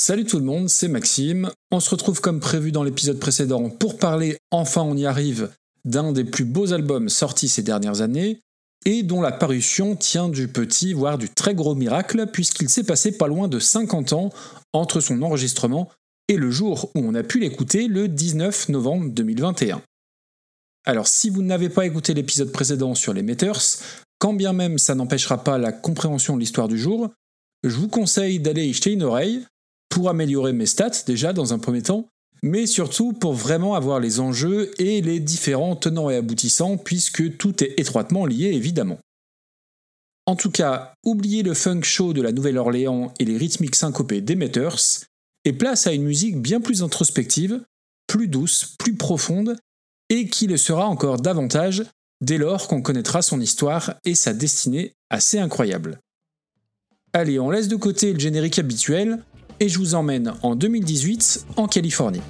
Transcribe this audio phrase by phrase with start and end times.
[0.00, 1.50] Salut tout le monde, c'est Maxime.
[1.72, 5.50] On se retrouve comme prévu dans l'épisode précédent pour parler, enfin on y arrive,
[5.84, 8.38] d'un des plus beaux albums sortis ces dernières années,
[8.86, 13.18] et dont la parution tient du petit, voire du très gros miracle, puisqu'il s'est passé
[13.18, 14.30] pas loin de 50 ans
[14.72, 15.90] entre son enregistrement
[16.28, 19.82] et le jour où on a pu l'écouter, le 19 novembre 2021.
[20.86, 23.80] Alors si vous n'avez pas écouté l'épisode précédent sur les Meters,
[24.20, 27.10] quand bien même ça n'empêchera pas la compréhension de l'histoire du jour,
[27.64, 29.42] je vous conseille d'aller y jeter une oreille
[29.88, 32.08] pour améliorer mes stats déjà dans un premier temps,
[32.42, 37.64] mais surtout pour vraiment avoir les enjeux et les différents tenants et aboutissants puisque tout
[37.64, 38.98] est étroitement lié évidemment.
[40.26, 44.36] En tout cas, oubliez le funk show de la Nouvelle-Orléans et les rythmiques syncopés des
[45.44, 47.62] et place à une musique bien plus introspective,
[48.06, 49.56] plus douce, plus profonde,
[50.10, 51.84] et qui le sera encore davantage
[52.20, 55.98] dès lors qu'on connaîtra son histoire et sa destinée assez incroyable.
[57.12, 59.24] Allez, on laisse de côté le générique habituel
[59.60, 62.20] et je vous emmène en 2018 en Californie.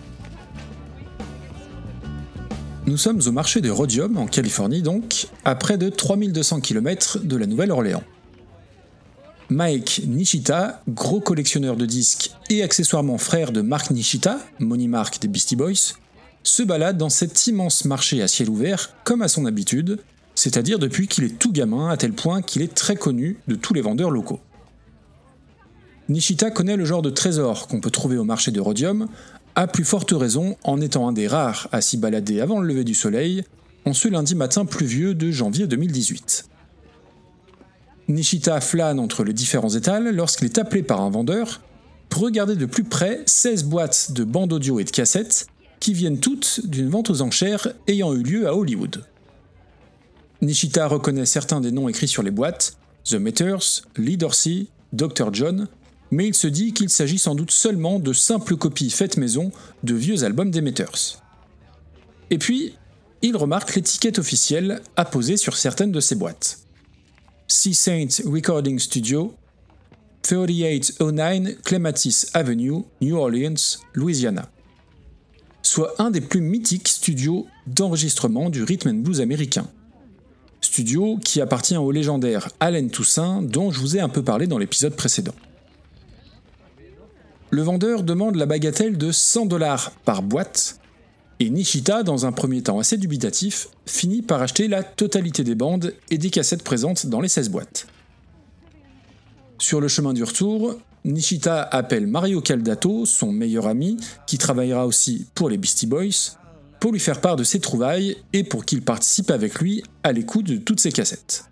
[2.87, 7.37] Nous sommes au marché de Rhodium, en Californie donc, à près de 3200 km de
[7.37, 8.03] la Nouvelle-Orléans.
[9.51, 15.29] Mike Nishita, gros collectionneur de disques et accessoirement frère de Mark Nishita, Money Mark des
[15.29, 15.95] Beastie Boys,
[16.43, 20.01] se balade dans cet immense marché à ciel ouvert comme à son habitude,
[20.35, 23.75] c'est-à-dire depuis qu'il est tout gamin à tel point qu'il est très connu de tous
[23.75, 24.41] les vendeurs locaux.
[26.09, 29.09] Nishita connaît le genre de trésor qu'on peut trouver au marché de Rhodium,
[29.55, 32.85] à plus forte raison en étant un des rares à s'y balader avant le lever
[32.85, 33.45] du soleil,
[33.85, 36.49] en ce lundi matin pluvieux de janvier 2018.
[38.09, 41.61] Nishita flâne entre les différents étals lorsqu'il est appelé par un vendeur
[42.09, 45.47] pour regarder de plus près 16 boîtes de bandes audio et de cassettes
[45.79, 49.05] qui viennent toutes d'une vente aux enchères ayant eu lieu à Hollywood.
[50.41, 55.29] Nishita reconnaît certains des noms écrits sur les boîtes, The Meters, Lee Dorsey, Dr.
[55.33, 55.69] John,
[56.11, 59.95] mais il se dit qu'il s'agit sans doute seulement de simples copies faites maison de
[59.95, 61.23] vieux albums d'Emetters.
[62.31, 62.75] Et puis,
[63.23, 66.61] il remarque l'étiquette officielle apposée sur certaines de ces boîtes.
[67.49, 69.35] Sea Saint Recording Studio,
[70.23, 74.49] 3809 Clematis Avenue, New Orleans, Louisiana.
[75.63, 79.67] Soit un des plus mythiques studios d'enregistrement du rhythm and blues américain.
[80.61, 84.59] Studio qui appartient au légendaire Allen Toussaint dont je vous ai un peu parlé dans
[84.59, 85.35] l'épisode précédent
[87.51, 90.79] le vendeur demande la bagatelle de 100 dollars par boîte,
[91.41, 95.95] et Nishita, dans un premier temps assez dubitatif, finit par acheter la totalité des bandes
[96.11, 97.87] et des cassettes présentes dans les 16 boîtes.
[99.59, 105.27] Sur le chemin du retour, Nishita appelle Mario Caldato, son meilleur ami, qui travaillera aussi
[105.35, 106.37] pour les Beastie Boys,
[106.81, 110.47] pour lui faire part de ses trouvailles et pour qu'il participe avec lui à l'écoute
[110.47, 111.45] de toutes ses cassettes.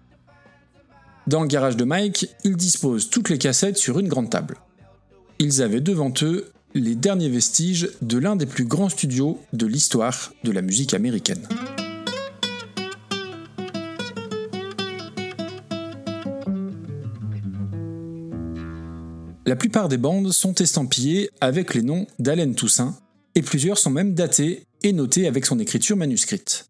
[1.27, 4.57] Dans le garage de Mike, il dispose toutes les cassettes sur une grande table
[5.39, 10.33] ils avaient devant eux les derniers vestiges de l'un des plus grands studios de l'histoire
[10.45, 11.47] de la musique américaine.
[19.47, 22.97] La plupart des bandes sont estampillées avec les noms d'Allen Toussaint,
[23.37, 26.67] et plusieurs sont même datées et notées avec son écriture manuscrite.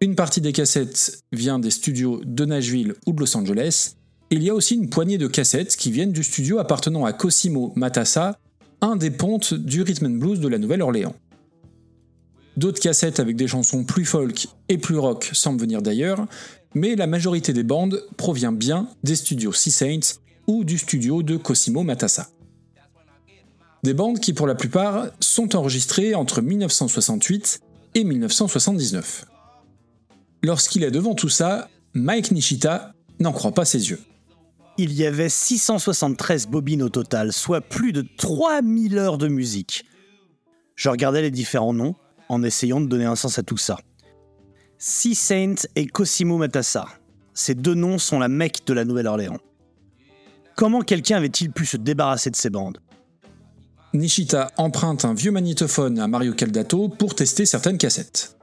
[0.00, 3.94] Une partie des cassettes vient des studios de Nashville ou de Los Angeles,
[4.30, 7.72] il y a aussi une poignée de cassettes qui viennent du studio appartenant à Cosimo
[7.76, 8.38] Matassa,
[8.80, 11.14] un des pontes du rhythm and blues de la Nouvelle-Orléans.
[12.56, 16.26] D'autres cassettes avec des chansons plus folk et plus rock semblent venir d'ailleurs,
[16.74, 21.36] mais la majorité des bandes provient bien des studios Sea Saints ou du studio de
[21.36, 22.28] Cosimo Matassa.
[23.82, 27.60] Des bandes qui pour la plupart sont enregistrées entre 1968
[27.94, 29.26] et 1979.
[30.42, 34.00] Lorsqu'il est devant tout ça, Mike Nishita n'en croit pas ses yeux
[34.76, 39.84] il y avait 673 bobines au total, soit plus de 3000 heures de musique.
[40.74, 41.94] Je regardais les différents noms
[42.28, 43.78] en essayant de donner un sens à tout ça.
[44.78, 46.86] Sea Saint et Cosimo Matassa.
[47.32, 49.38] Ces deux noms sont la Mecque de la Nouvelle-Orléans.
[50.56, 52.78] Comment quelqu'un avait-il pu se débarrasser de ces bandes?
[53.92, 58.36] Nishita emprunte un vieux magnétophone à Mario Caldato pour tester certaines cassettes.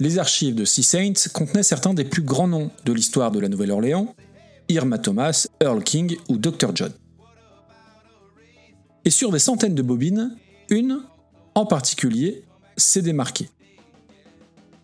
[0.00, 3.48] Les archives de Sea Saint contenaient certains des plus grands noms de l'histoire de la
[3.48, 4.14] Nouvelle-Orléans,
[4.68, 6.74] Irma Thomas, Earl King ou Dr.
[6.74, 6.92] John.
[9.04, 10.36] Et sur des centaines de bobines,
[10.70, 11.02] une,
[11.54, 12.44] en particulier,
[12.76, 13.50] s'est démarquée.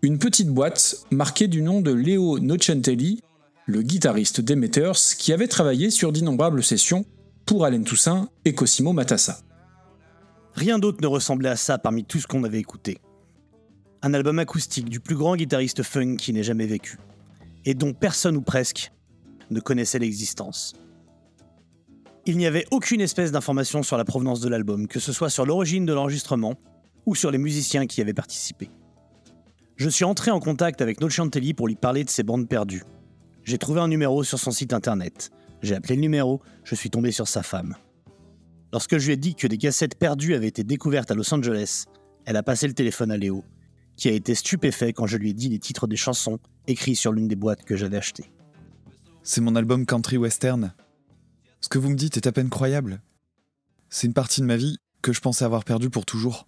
[0.03, 3.23] Une petite boîte marquée du nom de Leo Nocentelli,
[3.67, 7.05] le guitariste d'Emetters qui avait travaillé sur d'innombrables sessions
[7.47, 9.41] pour Allen Toussaint et Cosimo Matassa.
[10.55, 12.99] Rien d'autre ne ressemblait à ça parmi tout ce qu'on avait écouté.
[14.03, 16.99] Un album acoustique du plus grand guitariste funk qui n'ait jamais vécu,
[17.65, 18.93] et dont personne ou presque
[19.51, 20.75] ne connaissait l'existence.
[22.27, 25.47] Il n'y avait aucune espèce d'information sur la provenance de l'album, que ce soit sur
[25.47, 26.55] l'origine de l'enregistrement
[27.07, 28.71] ou sur les musiciens qui y avaient participé.
[29.77, 32.85] Je suis entré en contact avec Nochantelli pour lui parler de ses bandes perdues.
[33.45, 35.31] J'ai trouvé un numéro sur son site internet.
[35.63, 37.75] J'ai appelé le numéro, je suis tombé sur sa femme.
[38.73, 41.87] Lorsque je lui ai dit que des cassettes perdues avaient été découvertes à Los Angeles,
[42.27, 43.43] elle a passé le téléphone à Léo,
[43.97, 47.13] qui a été stupéfait quand je lui ai dit les titres des chansons écrits sur
[47.13, 48.31] l'une des boîtes que j'avais achetées.
[49.23, 50.73] C'est mon album country western.
[51.61, 53.03] Ce que vous me dites est à peine croyable.
[53.91, 56.47] C'est une partie de ma vie que je pensais avoir perdue pour toujours.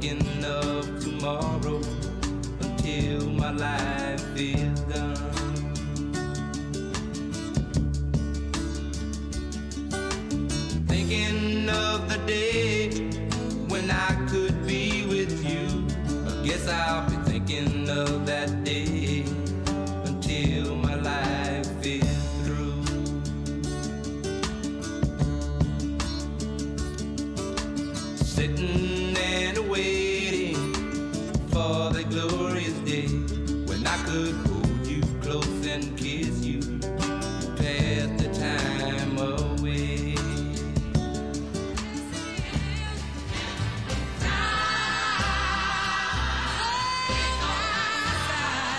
[0.00, 1.80] Thinking of tomorrow
[2.60, 4.67] until my life is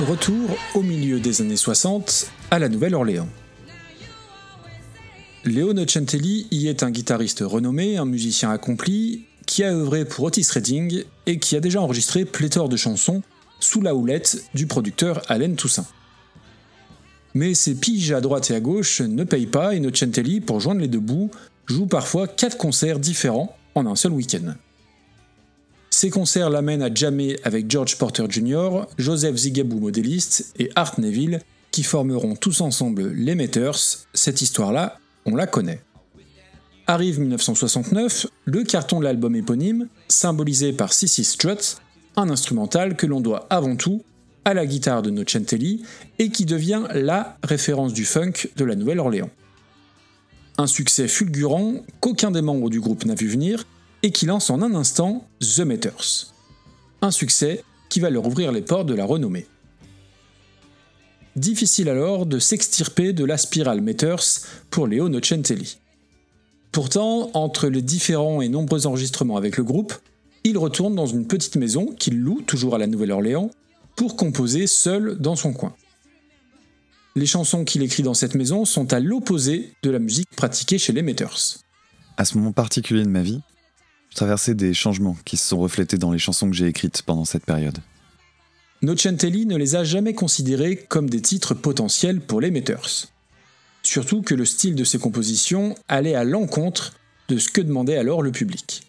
[0.10, 3.30] Retour au milieu des années 60 à la Nouvelle-Orléans.
[5.46, 10.48] Léo Nocentelli y est un guitariste renommé, un musicien accompli, qui a œuvré pour Otis
[10.52, 13.22] Redding et qui a déjà enregistré pléthore de chansons
[13.60, 15.86] sous la houlette du producteur Allen Toussaint.
[17.36, 20.82] Mais ces piges à droite et à gauche ne payent pas et Nocentelli, pour joindre
[20.82, 21.30] les deux bouts,
[21.68, 24.56] joue parfois quatre concerts différents en un seul week-end.
[26.02, 31.42] Ces concerts l'amènent à jammer avec George Porter Jr., Joseph Zigaboo modéliste et Art Neville,
[31.72, 33.76] qui formeront tous ensemble les Meters.
[34.14, 35.82] Cette histoire-là, on la connaît.
[36.88, 41.76] Arrive 1969, le carton de l'album éponyme, symbolisé par Sissy Strut,
[42.16, 44.02] un instrumental que l'on doit avant tout
[44.46, 45.84] à la guitare de Nocentelli
[46.18, 49.32] et qui devient LA référence du funk de la Nouvelle-Orléans.
[50.58, 53.66] Un succès fulgurant qu'aucun des membres du groupe n'a vu venir
[54.04, 56.34] et qui lance en un instant The Meters.
[57.02, 59.48] Un succès qui va leur ouvrir les portes de la renommée.
[61.36, 64.24] Difficile alors de s'extirper de la spirale Meters
[64.70, 65.78] pour Léo Nocentelli.
[66.72, 69.94] Pourtant, entre les différents et nombreux enregistrements avec le groupe,
[70.44, 73.52] il retourne dans une petite maison qu'il loue toujours à la Nouvelle-Orléans
[73.96, 75.76] pour composer seul dans son coin.
[77.16, 80.94] Les chansons qu'il écrit dans cette maison sont à l'opposé de la musique pratiquée chez
[80.94, 81.58] les Meters.
[82.18, 83.42] À ce moment particulier de ma vie,
[84.10, 87.26] je traversais des changements qui se sont reflétés dans les chansons que j'ai écrites pendant
[87.26, 87.78] cette période.
[88.82, 93.08] Nocentelli ne les a jamais considérés comme des titres potentiels pour les Meters.
[93.84, 96.94] Surtout que le style de ses compositions allait à l'encontre
[97.28, 98.84] de ce que demandait alors le public.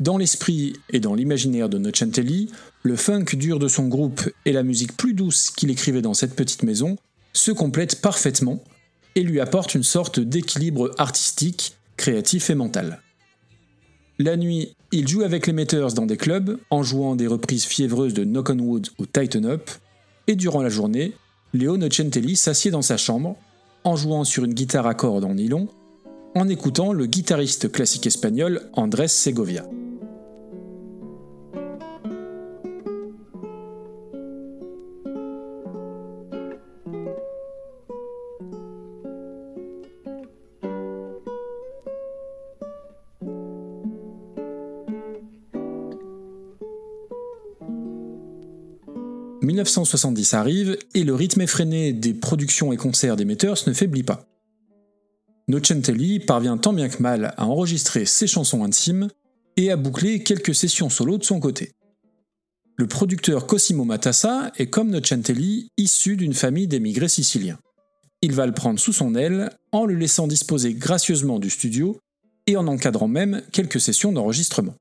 [0.00, 2.50] Dans l'esprit et dans l'imaginaire de Nocentelli,
[2.82, 6.34] le funk dur de son groupe et la musique plus douce qu'il écrivait dans cette
[6.34, 6.96] petite maison
[7.32, 8.62] se complètent parfaitement
[9.14, 13.00] et lui apportent une sorte d'équilibre artistique, créatif et mental.
[14.20, 18.14] La nuit, il joue avec les Meters dans des clubs en jouant des reprises fiévreuses
[18.14, 19.68] de Knock on Wood ou Tighten Up,
[20.28, 21.14] et durant la journée,
[21.52, 23.36] Léo Nocentelli s'assied dans sa chambre,
[23.82, 25.68] en jouant sur une guitare à cordes en nylon,
[26.36, 29.66] en écoutant le guitariste classique espagnol Andrés Segovia.
[49.44, 54.26] «1970 arrive et le rythme effréné des productions et concerts des ne faiblit pas.
[55.48, 59.08] Nocentelli parvient tant bien que mal à enregistrer ses chansons intimes
[59.56, 61.72] et à boucler quelques sessions solo de son côté.
[62.76, 67.58] Le producteur Cosimo Matassa est comme Nocentelli issu d'une famille d'émigrés siciliens.
[68.22, 71.98] Il va le prendre sous son aile en le laissant disposer gracieusement du studio
[72.46, 74.74] et en encadrant même quelques sessions d'enregistrement.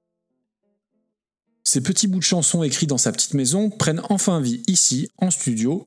[1.63, 5.31] Ces petits bouts de chansons écrits dans sa petite maison prennent enfin vie ici, en
[5.31, 5.85] studio,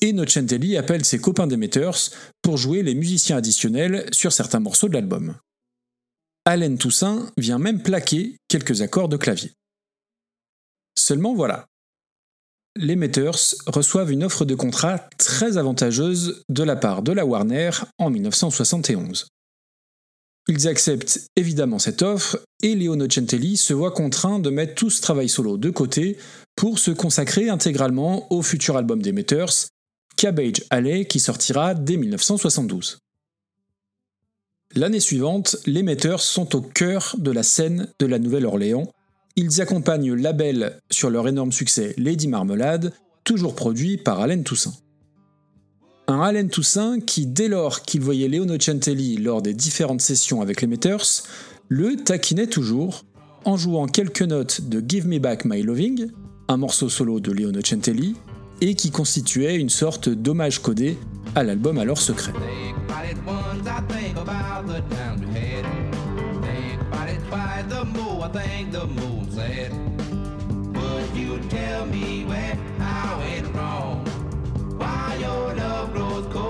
[0.00, 2.10] et Nocentelli appelle ses copains des Meters
[2.42, 5.36] pour jouer les musiciens additionnels sur certains morceaux de l'album.
[6.44, 9.52] Allen Toussaint vient même plaquer quelques accords de clavier.
[10.96, 11.66] Seulement voilà.
[12.76, 17.70] Les Meters reçoivent une offre de contrat très avantageuse de la part de la Warner
[17.98, 19.26] en 1971.
[20.50, 25.02] Ils acceptent évidemment cette offre et Leo Nocentelli se voit contraint de mettre tout ce
[25.02, 26.16] travail solo de côté
[26.56, 29.12] pour se consacrer intégralement au futur album des
[30.16, 32.98] Cabbage Alley, qui sortira dès 1972.
[34.74, 38.90] L'année suivante, les Meters sont au cœur de la scène de la Nouvelle-Orléans.
[39.36, 44.74] Ils accompagnent Label sur leur énorme succès Lady Marmelade, toujours produit par Allen Toussaint.
[46.10, 50.62] Un Allen Toussaint qui, dès lors qu'il voyait Leo Nocentelli lors des différentes sessions avec
[50.62, 51.04] les Meters,
[51.68, 53.04] le taquinait toujours
[53.44, 56.06] en jouant quelques notes de Give Me Back My Loving,
[56.48, 58.16] un morceau solo de Leo Nocentelli,
[58.62, 60.96] et qui constituait une sorte d'hommage codé
[61.34, 62.32] à l'album alors secret.
[75.18, 76.47] Your love grows cold.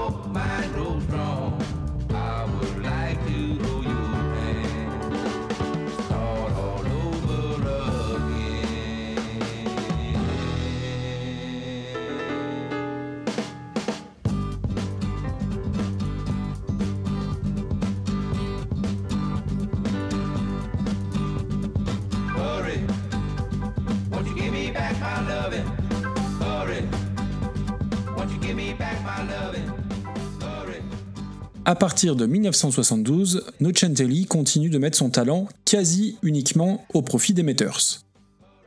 [31.78, 38.02] Partir de 1972, Nocentelli continue de mettre son talent quasi uniquement au profit des Meters.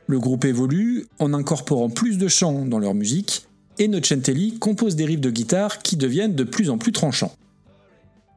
[0.06, 3.46] Le groupe évolue en incorporant plus de chants dans leur musique
[3.78, 7.34] et Nocentelli compose des riffs de guitare qui deviennent de plus en plus tranchants.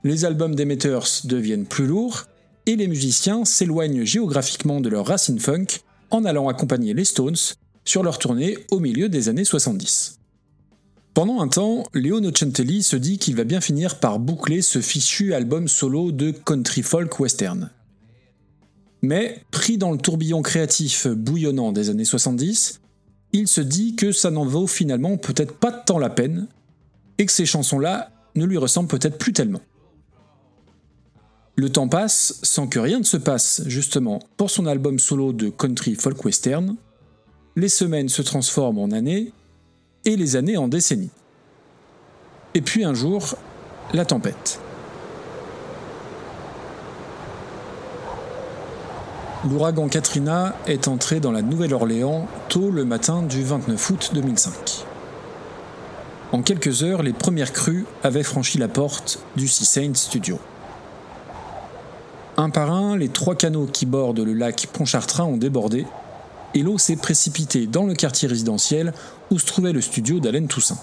[0.04, 2.26] Les albums des Meters deviennent plus lourds
[2.66, 5.68] et les musiciens s'éloignent géographiquement de leur racine funk
[6.12, 7.36] en allant accompagner les Stones
[7.86, 10.20] sur leur tournée au milieu des années 70.
[11.16, 15.34] Pendant un temps, Leo Nocentelli se dit qu'il va bien finir par boucler ce fichu
[15.34, 17.70] album solo de country folk western.
[19.02, 22.82] Mais, pris dans le tourbillon créatif bouillonnant des années 70,
[23.32, 26.50] il se dit que ça n'en vaut finalement peut-être pas tant la peine,
[27.18, 29.62] et que ces chansons-là ne lui ressemblent peut-être plus tellement.
[31.56, 35.48] Le temps passe sans que rien ne se passe, justement, pour son album solo de
[35.48, 36.76] country folk western.
[37.56, 39.32] Les semaines se transforment en années,
[40.06, 41.10] et les années en décennies.
[42.54, 43.36] Et puis un jour,
[43.94, 44.60] la tempête.
[49.50, 54.86] L'ouragan Katrina est entré dans la Nouvelle-Orléans tôt le matin du 29 août 2005.
[56.32, 60.40] En quelques heures, les premières crues avaient franchi la porte du Sea Saint Studio.
[62.38, 65.86] Un par un, les trois canaux qui bordent le lac Pontchartrain ont débordé
[66.56, 68.94] et l'eau s'est précipitée dans le quartier résidentiel
[69.30, 70.80] où se trouvait le studio d'Alain Toussaint.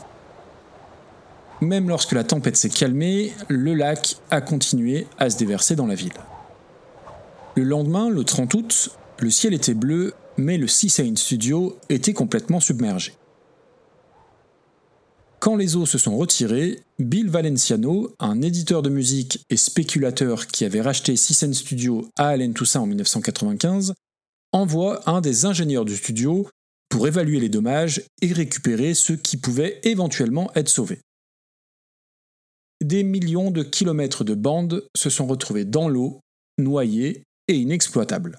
[1.62, 5.94] Même lorsque la tempête s'est calmée, le lac a continué à se déverser dans la
[5.94, 6.12] ville.
[7.54, 12.60] Le lendemain, le 30 août, le ciel était bleu, mais le Seaside Studio était complètement
[12.60, 13.14] submergé.
[15.38, 20.64] Quand les eaux se sont retirées, Bill Valenciano, un éditeur de musique et spéculateur qui
[20.64, 23.94] avait racheté Seaside Studio à Alain Toussaint en 1995,
[24.52, 26.48] envoie un des ingénieurs du studio
[26.88, 31.00] pour évaluer les dommages et récupérer ceux qui pouvaient éventuellement être sauvés.
[32.82, 36.20] Des millions de kilomètres de bandes se sont retrouvés dans l'eau,
[36.58, 38.38] noyés et inexploitables.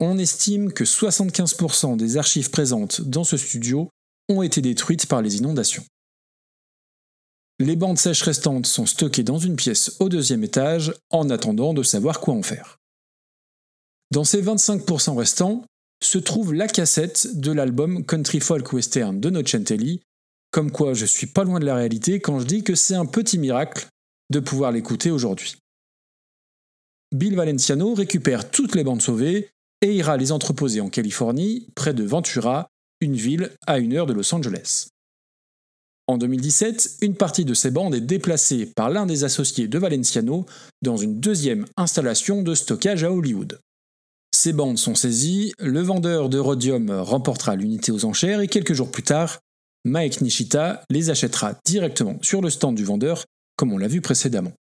[0.00, 3.90] On estime que 75% des archives présentes dans ce studio
[4.28, 5.84] ont été détruites par les inondations.
[7.58, 11.82] Les bandes sèches restantes sont stockées dans une pièce au deuxième étage en attendant de
[11.82, 12.79] savoir quoi en faire.
[14.12, 15.64] Dans ces 25% restants
[16.02, 20.00] se trouve la cassette de l'album Country Folk Western de Nocentelli,
[20.50, 23.06] comme quoi je suis pas loin de la réalité quand je dis que c'est un
[23.06, 23.86] petit miracle
[24.30, 25.56] de pouvoir l'écouter aujourd'hui.
[27.14, 29.50] Bill Valenciano récupère toutes les bandes sauvées
[29.80, 32.68] et ira les entreposer en Californie, près de Ventura,
[33.00, 34.88] une ville à une heure de Los Angeles.
[36.08, 40.46] En 2017, une partie de ces bandes est déplacée par l'un des associés de Valenciano
[40.82, 43.60] dans une deuxième installation de stockage à Hollywood.
[44.42, 48.90] Ces bandes sont saisies, le vendeur de rhodium remportera l'unité aux enchères et quelques jours
[48.90, 49.40] plus tard,
[49.84, 54.54] Mike Nishita les achètera directement sur le stand du vendeur, comme on l'a vu précédemment.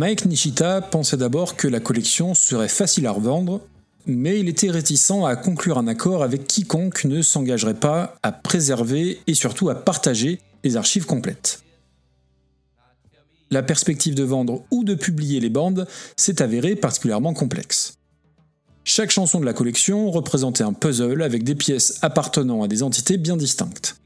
[0.00, 3.60] Mike Nishita pensait d'abord que la collection serait facile à revendre,
[4.06, 9.20] mais il était réticent à conclure un accord avec quiconque ne s'engagerait pas à préserver
[9.26, 11.62] et surtout à partager les archives complètes.
[13.50, 17.98] La perspective de vendre ou de publier les bandes s'est avérée particulièrement complexe.
[18.84, 23.18] Chaque chanson de la collection représentait un puzzle avec des pièces appartenant à des entités
[23.18, 23.96] bien distinctes.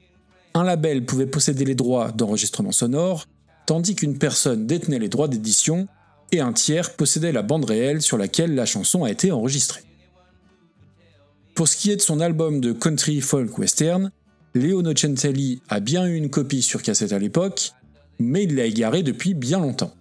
[0.55, 3.29] Un label pouvait posséder les droits d'enregistrement sonore,
[3.67, 5.89] tandis qu'une personne détenait les droits d'édition
[6.33, 9.83] et un tiers possédait la bande réelle sur laquelle la chanson a été enregistrée.
[11.55, 14.11] Pour ce qui est de son album de country folk western,
[14.55, 17.73] Leo Nocentelli a bien eu une copie sur cassette à l'époque,
[18.19, 19.95] mais il l'a égaré depuis bien longtemps.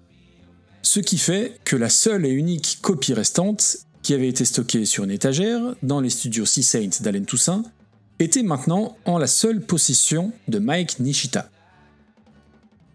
[0.81, 5.03] Ce qui fait que la seule et unique copie restante, qui avait été stockée sur
[5.03, 7.63] une étagère dans les studios Sea Saints d'Alain Toussaint,
[8.19, 11.49] était maintenant en la seule possession de Mike Nishita.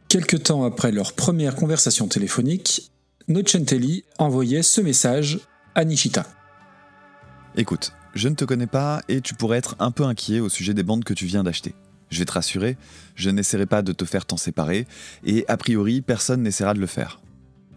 [0.09, 2.91] Quelque temps après leur première conversation téléphonique,
[3.29, 5.38] Nocentelli envoyait ce message
[5.75, 6.27] à Nishita.
[7.57, 10.73] Écoute, je ne te connais pas et tu pourrais être un peu inquiet au sujet
[10.73, 11.75] des bandes que tu viens d'acheter.
[12.09, 12.79] Je vais te rassurer,
[13.17, 14.87] je n'essaierai pas de te faire t'en séparer,
[15.27, 17.21] et a priori, personne n'essaiera de le faire.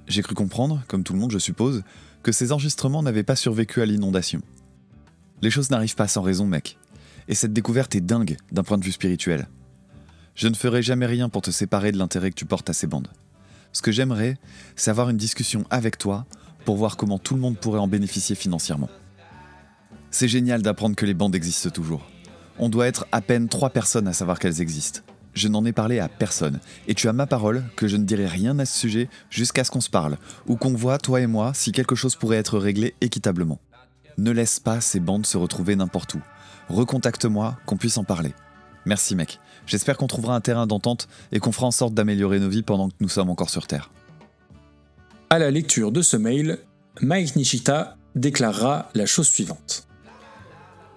[0.07, 1.83] J'ai cru comprendre, comme tout le monde je suppose,
[2.23, 4.41] que ces enregistrements n'avaient pas survécu à l'inondation.
[5.41, 6.77] Les choses n'arrivent pas sans raison, mec.
[7.27, 9.49] Et cette découverte est dingue d'un point de vue spirituel.
[10.41, 12.87] Je ne ferai jamais rien pour te séparer de l'intérêt que tu portes à ces
[12.87, 13.09] bandes.
[13.73, 14.39] Ce que j'aimerais,
[14.75, 16.25] c'est avoir une discussion avec toi
[16.65, 18.89] pour voir comment tout le monde pourrait en bénéficier financièrement.
[20.09, 22.09] C'est génial d'apprendre que les bandes existent toujours.
[22.57, 25.01] On doit être à peine trois personnes à savoir qu'elles existent.
[25.35, 28.25] Je n'en ai parlé à personne, et tu as ma parole que je ne dirai
[28.25, 31.51] rien à ce sujet jusqu'à ce qu'on se parle, ou qu'on voit, toi et moi,
[31.53, 33.59] si quelque chose pourrait être réglé équitablement.
[34.17, 36.21] Ne laisse pas ces bandes se retrouver n'importe où.
[36.67, 38.33] Recontacte-moi, qu'on puisse en parler.
[38.85, 39.39] Merci mec.
[39.65, 42.89] J'espère qu'on trouvera un terrain d'entente et qu'on fera en sorte d'améliorer nos vies pendant
[42.89, 43.91] que nous sommes encore sur Terre.
[45.29, 46.59] À la lecture de ce mail,
[47.01, 49.87] Mike Nishita déclarera la chose suivante.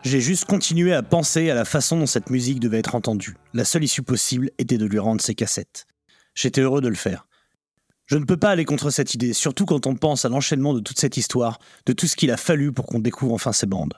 [0.02, 3.36] J'ai juste continué à penser à la façon dont cette musique devait être entendue.
[3.54, 5.86] La seule issue possible était de lui rendre ses cassettes.
[6.34, 7.26] J'étais heureux de le faire.
[8.06, 10.80] Je ne peux pas aller contre cette idée, surtout quand on pense à l'enchaînement de
[10.80, 13.94] toute cette histoire, de tout ce qu'il a fallu pour qu'on découvre enfin ces bandes.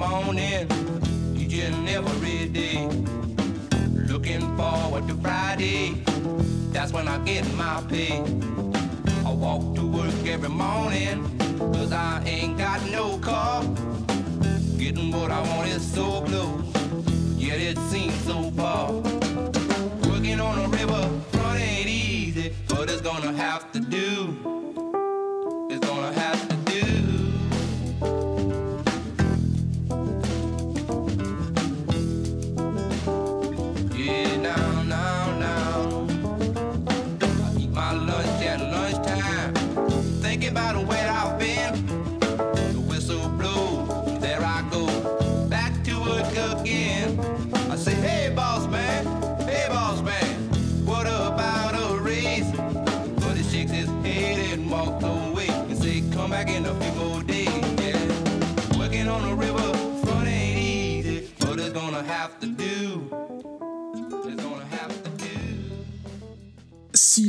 [0.00, 0.66] Morning,
[1.36, 2.88] each and every day.
[4.08, 6.02] Looking forward to Friday,
[6.72, 8.22] that's when I get my pay.
[9.26, 11.18] I walk to work every morning,
[11.58, 13.62] cause I ain't got no car.
[14.78, 16.22] Getting what I want is so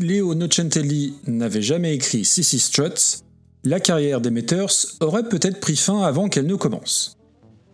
[0.02, 3.24] Leo Nocentelli n'avait jamais écrit Sissy Struts,
[3.64, 7.18] la carrière des Meters aurait peut-être pris fin avant qu'elle ne commence.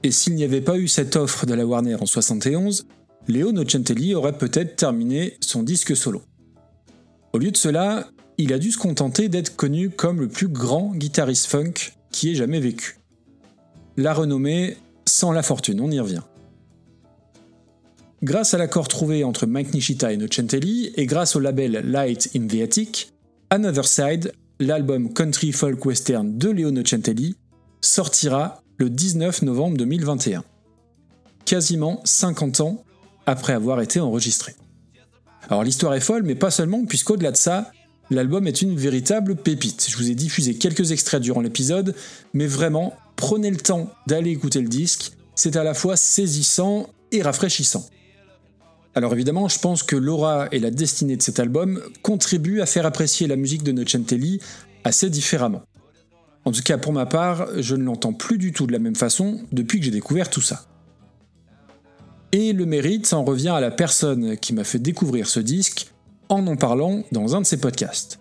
[0.03, 2.85] Et s'il n'y avait pas eu cette offre de la Warner en 71,
[3.27, 6.21] Leo Nocentelli aurait peut-être terminé son disque solo.
[7.33, 10.93] Au lieu de cela, il a dû se contenter d'être connu comme le plus grand
[10.93, 12.99] guitariste funk qui ait jamais vécu.
[13.95, 16.23] La renommée sans la fortune, on y revient.
[18.23, 22.47] Grâce à l'accord trouvé entre Mike Nishita et Nocentelli, et grâce au label Light in
[22.47, 23.13] the Attic,
[23.51, 27.35] Another Side, l'album country folk western de Leo Nocentelli,
[27.79, 30.43] sortira le 19 novembre 2021.
[31.45, 32.83] Quasiment 50 ans
[33.27, 34.55] après avoir été enregistré.
[35.47, 37.71] Alors l'histoire est folle, mais pas seulement, puisqu'au-delà de ça,
[38.09, 39.85] l'album est une véritable pépite.
[39.89, 41.93] Je vous ai diffusé quelques extraits durant l'épisode,
[42.33, 47.21] mais vraiment, prenez le temps d'aller écouter le disque, c'est à la fois saisissant et
[47.21, 47.85] rafraîchissant.
[48.97, 52.87] Alors évidemment, je pense que l'aura et la destinée de cet album contribuent à faire
[52.87, 54.41] apprécier la musique de Nocentelli
[54.83, 55.61] assez différemment.
[56.45, 58.95] En tout cas, pour ma part, je ne l'entends plus du tout de la même
[58.95, 60.65] façon depuis que j'ai découvert tout ça.
[62.31, 65.93] Et le mérite en revient à la personne qui m'a fait découvrir ce disque
[66.27, 68.17] en en parlant dans un de ses podcasts.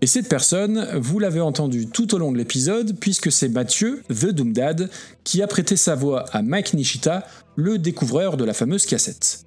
[0.00, 4.28] Et cette personne, vous l'avez entendu tout au long de l'épisode, puisque c'est Mathieu, The
[4.28, 4.88] Doom Dad,
[5.22, 7.26] qui a prêté sa voix à Mike Nishita,
[7.56, 9.44] le découvreur de la fameuse cassette.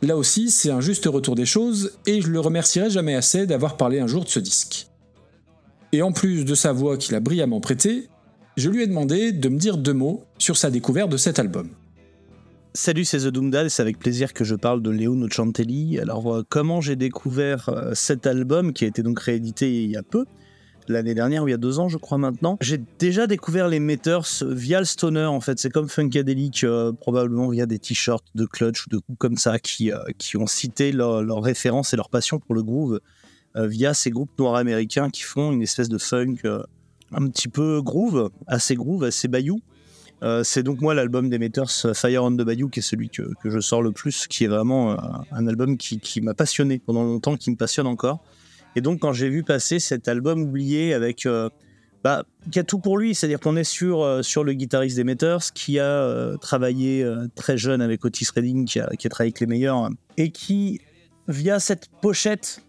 [0.00, 3.76] Là aussi, c'est un juste retour des choses, et je le remercierai jamais assez d'avoir
[3.76, 4.86] parlé un jour de ce disque.
[5.92, 8.08] Et en plus de sa voix qu'il a brillamment prêtée,
[8.56, 11.70] je lui ai demandé de me dire deux mots sur sa découverte de cet album.
[12.74, 15.98] Salut, c'est The Doom Dad et c'est avec plaisir que je parle de Léo Nochantelli.
[15.98, 19.96] Alors, euh, comment j'ai découvert euh, cet album qui a été donc réédité il y
[19.96, 20.26] a peu?
[20.88, 22.56] L'année dernière, ou il y a deux ans, je crois maintenant.
[22.60, 25.58] J'ai déjà découvert les Meters via le Stoner, en fait.
[25.58, 29.58] C'est comme Funkadelic, euh, probablement via des t-shirts de Clutch ou de groupes comme ça,
[29.58, 33.00] qui, qui ont cité leur, leur référence et leur passion pour le groove
[33.56, 36.36] via ces groupes noirs américains qui font une espèce de funk
[37.12, 39.60] un petit peu groove, assez groove, assez bayou.
[40.22, 43.22] Euh, c'est donc moi l'album des Meters Fire on the Bayou qui est celui que,
[43.44, 44.96] je sors le plus, qui est vraiment euh,
[45.30, 48.22] un album qui, m'a passionné pendant longtemps, qui me passionne encore.
[48.78, 51.26] Et donc quand j'ai vu passer cet album oublié avec...
[51.26, 51.50] Euh,
[52.04, 55.52] bah, qui a tout pour lui, c'est-à-dire qu'on est sur, sur le guitariste des Meters
[55.52, 59.46] qui a travaillé très jeune avec Otis Redding, qui a, qui a travaillé avec les
[59.48, 60.80] meilleurs, et qui,
[61.26, 62.62] via cette pochette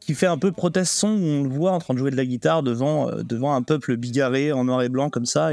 [0.00, 2.16] qui fait un peu prothèse son, où on le voit en train de jouer de
[2.16, 5.52] la guitare devant, devant un peuple bigarré en noir et blanc comme ça,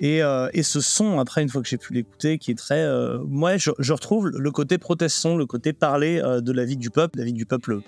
[0.00, 2.82] et, euh, et, ce son, après, une fois que j'ai pu l'écouter, qui est très.
[2.82, 6.90] Euh, moi, je, retrouve le côté protestant, le côté parler euh, de la vie du
[6.90, 7.80] peuple, la vie du peuple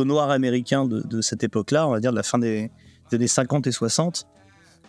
[0.00, 2.70] noir américain de, cette époque-là, on va dire de la fin des,
[3.12, 4.26] années 50 et 60,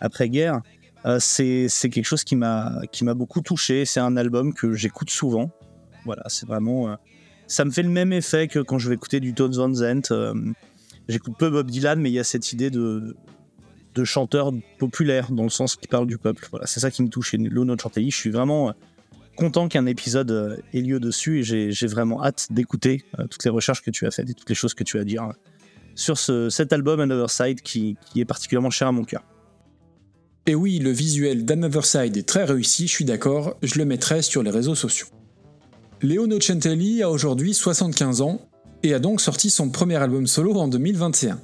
[0.00, 0.62] après-guerre.
[1.18, 2.80] c'est quelque chose qui m'a
[3.14, 3.84] beaucoup touché.
[3.84, 5.50] C'est un album que j'écoute souvent.
[6.04, 6.96] Voilà, c'est vraiment.
[7.46, 10.14] ça me fait le même effet que quand je vais écouter du Tones Van Zandt.
[11.06, 13.14] J'écoute peu Bob Dylan, mais il y a cette idée de,
[13.94, 16.46] de chanteurs populaires dans le sens qui parle du peuple.
[16.50, 17.34] Voilà, c'est ça qui me touche.
[17.34, 18.72] Et Lono Chantelli, je suis vraiment euh,
[19.36, 23.50] content qu'un épisode euh, ait lieu dessus et j'ai vraiment hâte d'écouter euh, toutes les
[23.50, 25.28] recherches que tu as faites et toutes les choses que tu as à dire
[25.94, 29.22] sur cet album Another Side qui, qui est particulièrement cher à mon cœur.
[30.46, 34.20] Et oui, le visuel d'Another Side est très réussi, je suis d'accord, je le mettrai
[34.20, 35.06] sur les réseaux sociaux.
[36.02, 38.40] Léo Nocentelli a aujourd'hui 75 ans
[38.82, 41.40] et a donc sorti son premier album solo en 2021.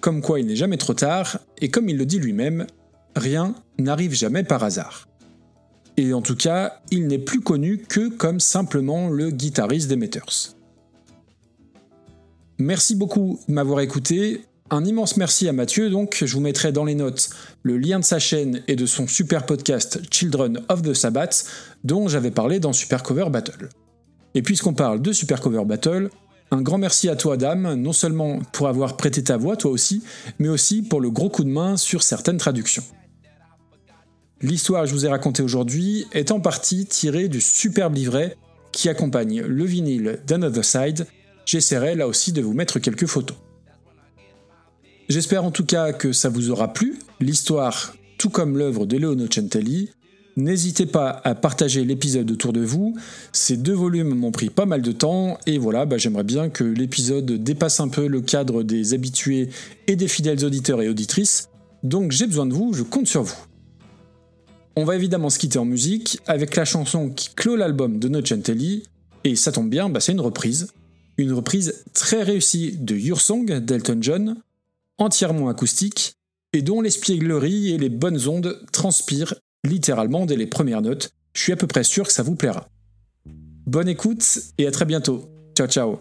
[0.00, 2.66] Comme quoi il n'est jamais trop tard, et comme il le dit lui-même,
[3.14, 5.09] rien n'arrive jamais par hasard.
[6.00, 10.54] Et en tout cas, il n'est plus connu que comme simplement le guitariste des Meters.
[12.56, 14.40] Merci beaucoup de m'avoir écouté.
[14.70, 17.28] Un immense merci à Mathieu, donc je vous mettrai dans les notes
[17.62, 21.44] le lien de sa chaîne et de son super podcast Children of the Sabbath,
[21.84, 23.68] dont j'avais parlé dans Super Cover Battle.
[24.34, 26.08] Et puisqu'on parle de Super Cover Battle,
[26.50, 30.02] un grand merci à toi, Dame, non seulement pour avoir prêté ta voix, toi aussi,
[30.38, 32.84] mais aussi pour le gros coup de main sur certaines traductions.
[34.42, 38.36] L'histoire que je vous ai racontée aujourd'hui est en partie tirée du superbe livret
[38.72, 41.06] qui accompagne le vinyle d'Another Side.
[41.44, 43.36] J'essaierai là aussi de vous mettre quelques photos.
[45.08, 49.26] J'espère en tout cas que ça vous aura plu, l'histoire, tout comme l'œuvre de Leono
[49.30, 49.90] Centelli,
[50.36, 52.96] N'hésitez pas à partager l'épisode autour de vous.
[53.32, 56.64] Ces deux volumes m'ont pris pas mal de temps et voilà, bah, j'aimerais bien que
[56.64, 59.50] l'épisode dépasse un peu le cadre des habitués
[59.86, 61.48] et des fidèles auditeurs et auditrices.
[61.82, 63.49] Donc j'ai besoin de vous, je compte sur vous.
[64.76, 68.84] On va évidemment se quitter en musique avec la chanson qui clôt l'album de Nocentelli
[69.24, 70.72] et ça tombe bien, bah, c'est une reprise.
[71.18, 74.36] Une reprise très réussie de Your Song d'Elton John,
[74.98, 76.14] entièrement acoustique
[76.52, 81.10] et dont l'espièglerie et les bonnes ondes transpirent littéralement dès les premières notes.
[81.34, 82.68] Je suis à peu près sûr que ça vous plaira.
[83.66, 84.24] Bonne écoute
[84.58, 85.28] et à très bientôt.
[85.56, 85.98] Ciao ciao.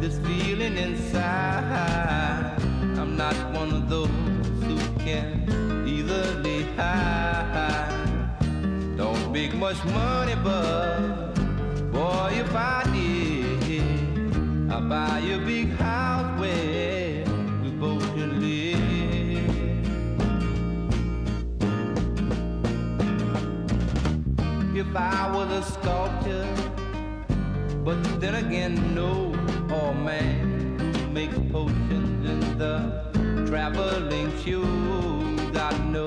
[0.00, 2.56] This feeling inside.
[2.98, 4.08] I'm not one of those
[4.66, 7.92] who can easily hide.
[8.96, 11.34] Don't make much money, but
[11.92, 13.26] boy, if I did.
[14.70, 17.24] I'll buy you a big house where
[17.62, 18.76] we both can live.
[24.76, 26.46] If I was a sculptor,
[27.84, 29.32] but then again, no,
[29.70, 35.56] oh man who makes potions in the traveling shoes.
[35.56, 36.06] I know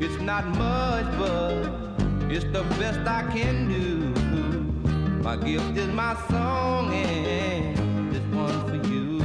[0.00, 4.14] it's not much, but it's the best I can do.
[5.22, 9.20] My gift is my song and this one for you.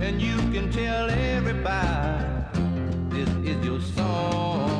[0.00, 2.24] And you can tell everybody
[3.10, 4.73] this is your song.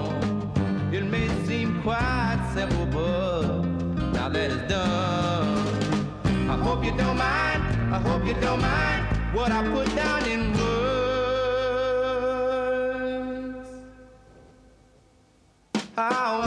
[0.94, 3.64] It may seem quite simple, but
[4.12, 6.09] now that it's done,
[6.48, 7.64] I hope you don't mind.
[7.92, 9.04] I hope you don't mind
[9.35, 10.85] what I put down in words.
[15.96, 16.43] I.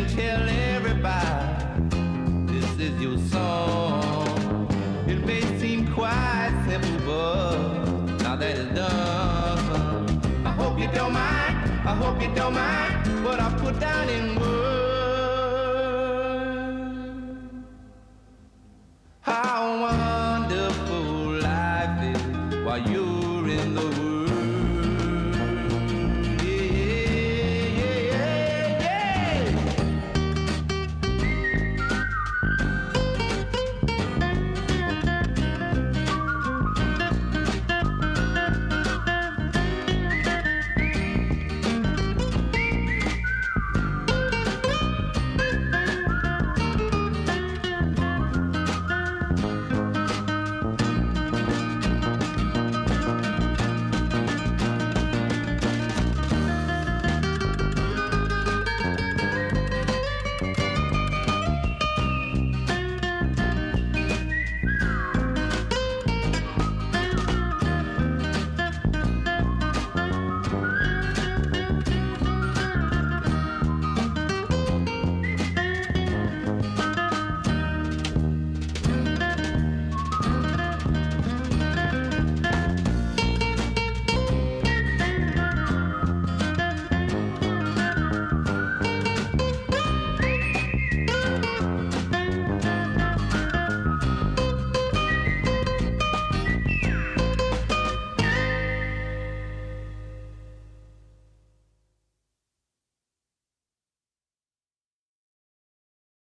[0.00, 1.92] and tell everybody
[2.52, 4.66] this is your song.
[5.06, 11.56] It may seem quite simple, but now that it's done, I hope you don't mind.
[11.86, 14.69] I hope you don't mind what I put down in words.